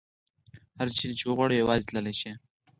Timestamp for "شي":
2.19-2.31